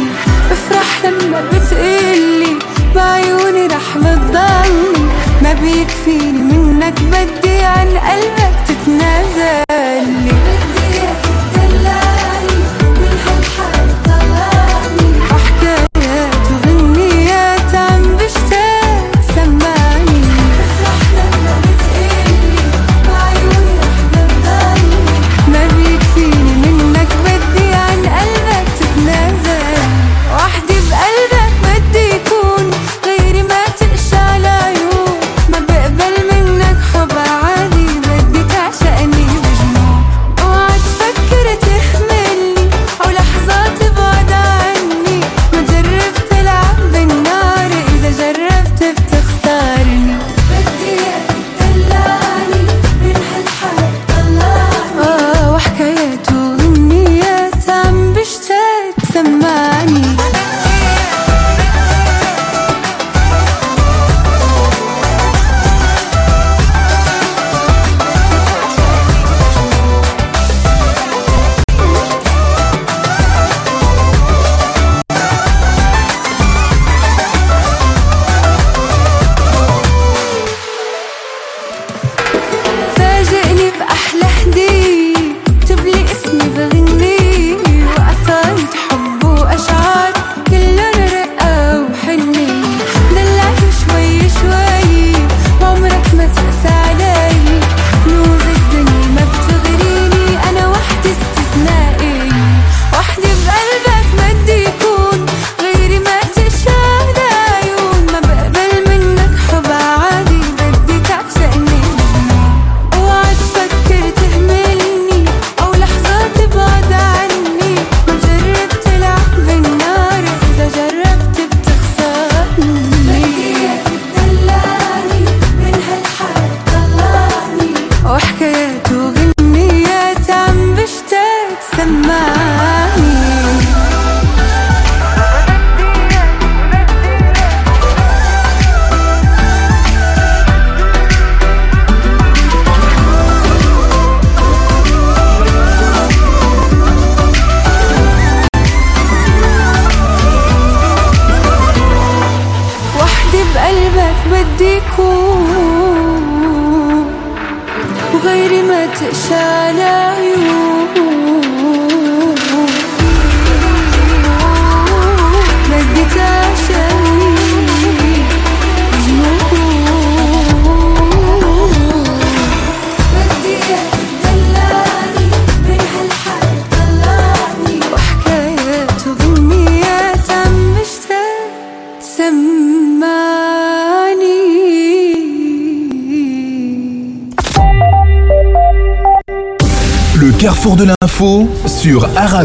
[5.61, 10.40] بيكفيني منك بدي عن قلبك تتنازلي بدي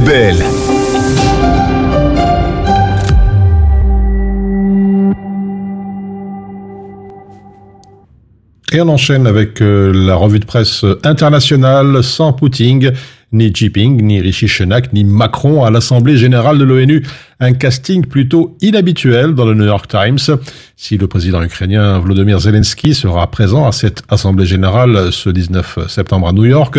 [0.08, 0.30] Et
[8.80, 12.92] on enchaîne avec euh, la revue de presse internationale sans Poutine,
[13.32, 17.04] ni Jinping, ni Rishi Sunak, ni Macron à l'Assemblée générale de l'ONU.
[17.40, 20.20] Un casting plutôt inhabituel dans le New York Times.
[20.76, 26.28] Si le président ukrainien Volodymyr Zelensky sera présent à cette Assemblée générale ce 19 septembre
[26.28, 26.78] à New York,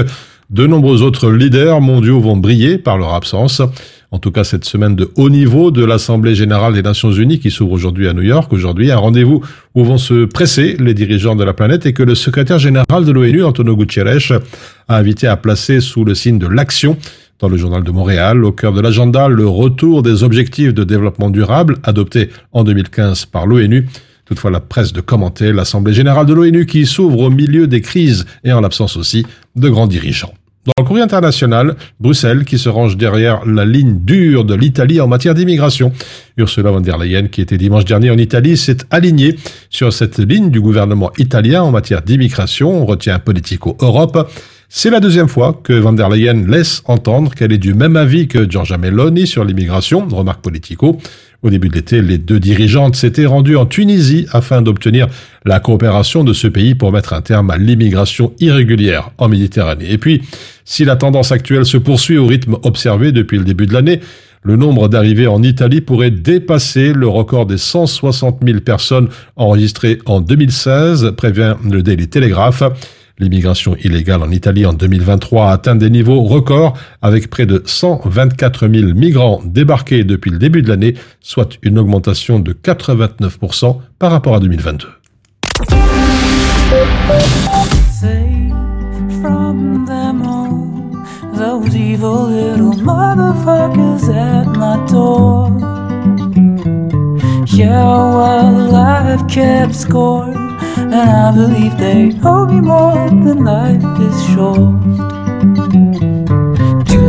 [0.50, 3.62] de nombreux autres leaders mondiaux vont briller par leur absence.
[4.10, 7.52] En tout cas, cette semaine de haut niveau de l'Assemblée générale des Nations unies qui
[7.52, 9.44] s'ouvre aujourd'hui à New York, aujourd'hui, un rendez-vous
[9.76, 13.12] où vont se presser les dirigeants de la planète et que le secrétaire général de
[13.12, 14.40] l'ONU, Antonio Guterres,
[14.88, 16.98] a invité à placer sous le signe de l'action.
[17.40, 21.30] Dans le journal de Montréal, au cœur de l'agenda, le retour des objectifs de développement
[21.30, 23.88] durable adoptés en 2015 par l'ONU.
[24.28, 28.26] Toutefois, la presse de commenter l'Assemblée générale de l'ONU qui s'ouvre au milieu des crises
[28.44, 29.26] et en l'absence aussi
[29.56, 30.34] de grands dirigeants.
[30.68, 35.08] Dans le courrier international, Bruxelles qui se range derrière la ligne dure de l'Italie en
[35.08, 35.94] matière d'immigration.
[36.36, 39.38] Ursula von der Leyen, qui était dimanche dernier en Italie, s'est alignée
[39.70, 42.82] sur cette ligne du gouvernement italien en matière d'immigration.
[42.82, 44.30] On retient Politico Europe.
[44.70, 48.28] C'est la deuxième fois que von der Leyen laisse entendre qu'elle est du même avis
[48.28, 51.00] que Giorgia Meloni sur l'immigration, remarque Politico.
[51.42, 55.08] Au début de l'été, les deux dirigeantes s'étaient rendues en Tunisie afin d'obtenir
[55.46, 59.90] la coopération de ce pays pour mettre un terme à l'immigration irrégulière en Méditerranée.
[59.90, 60.22] Et puis,
[60.66, 64.02] si la tendance actuelle se poursuit au rythme observé depuis le début de l'année,
[64.44, 69.08] le nombre d'arrivées en Italie pourrait dépasser le record des 160 000 personnes
[69.38, 72.64] enregistrées en 2016, prévient le Daily Telegraph.
[73.20, 78.68] L'immigration illégale en Italie en 2023 a atteint des niveaux records avec près de 124
[78.68, 84.36] 000 migrants débarqués depuis le début de l'année, soit une augmentation de 89% par rapport
[84.36, 84.88] à 2022.
[88.00, 88.52] Safe
[89.22, 90.92] from them all,
[91.34, 95.50] those evil little motherfuckers at my door.
[97.48, 100.32] Yeah, well, I've kept score,
[100.94, 104.58] and I believe they owe me more than life is short.
[106.86, 107.02] Do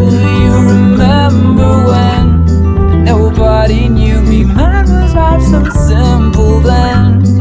[0.43, 4.45] you remember when nobody knew me?
[4.45, 7.38] Man, was life so simple then?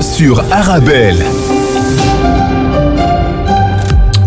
[0.00, 0.42] Sur.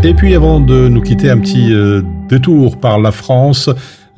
[0.04, 3.72] Et puis avant de nous quitter, un petit euh, détour par la France.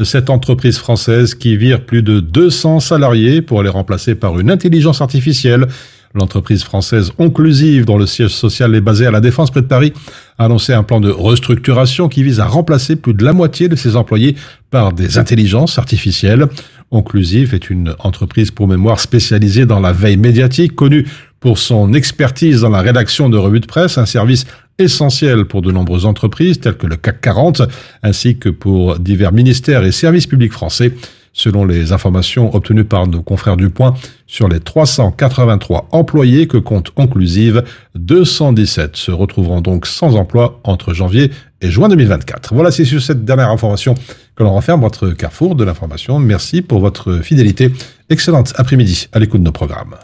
[0.04, 5.00] Cette entreprise française qui vire plus de 200 salariés pour les remplacer par une intelligence
[5.00, 5.68] artificielle.
[6.14, 9.94] L'entreprise française Onclusive, dont le siège social est basé à la Défense près de Paris,
[10.38, 13.78] a annoncé un plan de restructuration qui vise à remplacer plus de la moitié de
[13.78, 14.36] ses employés
[14.72, 16.48] par des intelligences artificielles.
[16.92, 21.06] Onclusive est une entreprise pour mémoire spécialisée dans la veille médiatique, connue
[21.40, 24.46] pour son expertise dans la rédaction de revues de presse, un service
[24.80, 27.62] essentiel pour de nombreuses entreprises telles que le CAC 40,
[28.04, 30.94] ainsi que pour divers ministères et services publics français,
[31.33, 33.95] selon les informations obtenues par nos confrères du Point,
[34.27, 37.65] sur les 383 employés que compte Onclusive,
[37.95, 41.31] 217 se retrouveront donc sans emploi entre janvier
[41.61, 42.55] et juin 2024.
[42.55, 43.95] Voilà, c'est sur cette dernière information
[44.37, 46.19] que l'on renferme votre carrefour de l'information.
[46.19, 47.71] Merci pour votre fidélité.
[48.11, 49.97] Excellente après-midi à l'écoute de nos programmes.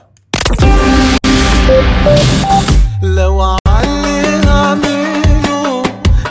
[3.02, 5.82] لو علي اعمله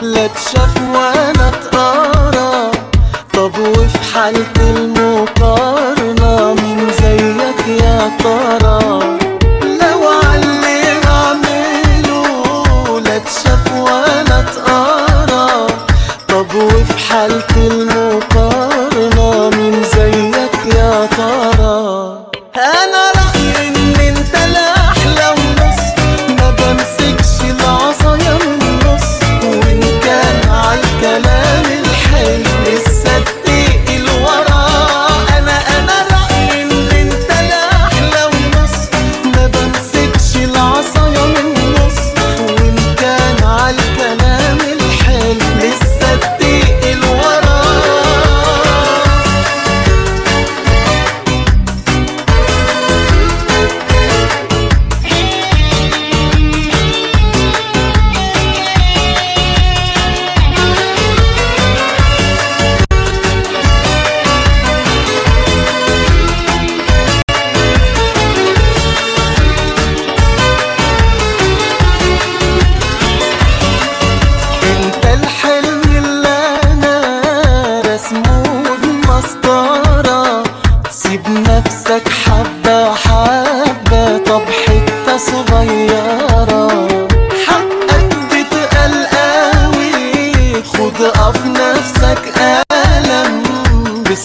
[0.02, 1.21] لا تشاف ولا
[4.23, 5.72] عنك المقام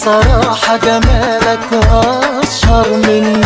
[0.05, 1.67] صراحة جمالك
[2.43, 3.38] أشهر مني.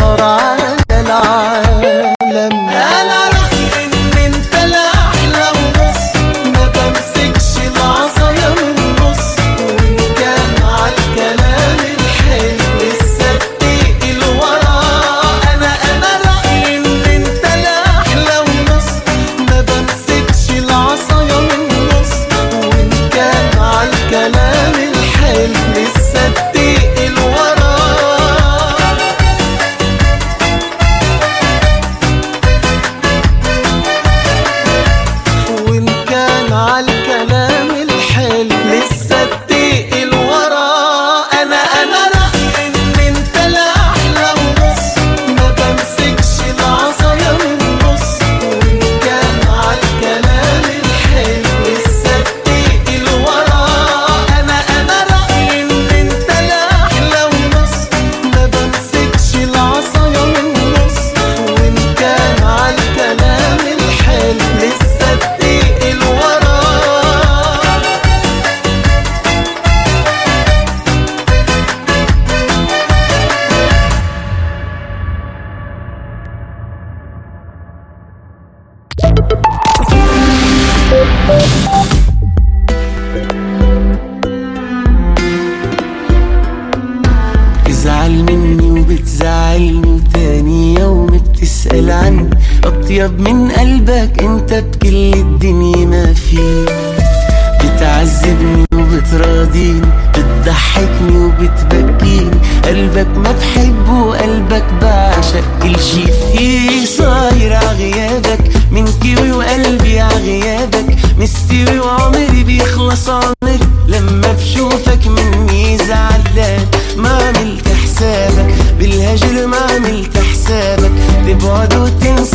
[103.40, 106.86] بحبه وقلبك بعشق كل شي فيه.
[106.86, 113.58] صاير عغيابك من كيوي وقلبي عغيابك مستوي وعمري بيخلص عمري
[113.88, 116.66] لما بشوفك مني زعلان
[116.96, 118.54] ما عملت حسابك.
[118.78, 120.92] بالهجر ما عملت حسابك.
[121.26, 122.33] تبعد وتنسى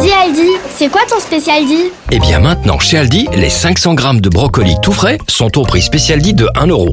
[0.00, 4.20] Dis Aldi, c'est quoi ton spécial dit Eh bien maintenant, chez Aldi, les 500 grammes
[4.20, 6.90] de brocolis tout frais sont au prix spécial dit de 1 euro.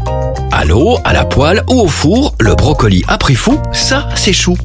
[0.52, 4.34] À l'eau, à la poêle ou au four, le brocoli à prix fou, ça c'est
[4.34, 4.56] chou.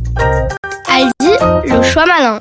[0.89, 1.35] Aldi,
[1.65, 2.41] le choix malin.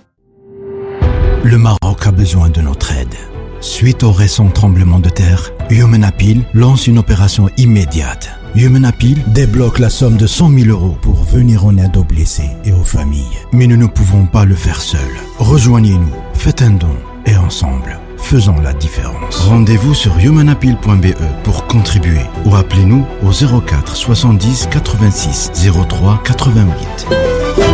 [1.44, 3.16] Le Maroc a besoin de notre aide.
[3.62, 8.39] Suite au récent tremblement de terre, Human Appeal lance une opération immédiate.
[8.56, 8.92] Human
[9.28, 12.84] débloque la somme de 100 000 euros pour venir en aide aux blessés et aux
[12.84, 13.24] familles.
[13.52, 15.00] Mais nous ne pouvons pas le faire seuls.
[15.38, 16.96] Rejoignez-nous, faites un don
[17.26, 19.38] et ensemble, faisons la différence.
[19.38, 25.52] Rendez-vous sur humanappeal.be pour contribuer ou appelez-nous au 04 70 86
[25.88, 27.08] 03 88.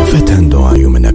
[0.08, 1.06] Faites un don à Human.